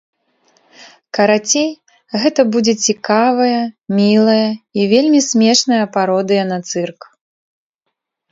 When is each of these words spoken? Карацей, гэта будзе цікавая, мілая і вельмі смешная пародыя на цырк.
Карацей, 1.17 1.67
гэта 2.21 2.41
будзе 2.55 2.73
цікавая, 2.85 3.59
мілая 3.99 4.49
і 4.79 4.87
вельмі 4.95 5.19
смешная 5.29 5.83
пародыя 5.99 6.43
на 6.53 6.57
цырк. 6.71 6.99